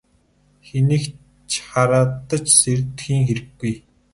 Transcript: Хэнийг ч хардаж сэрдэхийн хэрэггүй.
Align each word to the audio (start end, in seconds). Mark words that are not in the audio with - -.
Хэнийг 0.67 1.03
ч 1.49 1.51
хардаж 1.69 2.43
сэрдэхийн 2.59 3.23
хэрэггүй. 3.27 3.73